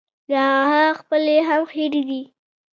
[0.31, 2.21] له هغه خپلې هم هېرې دي.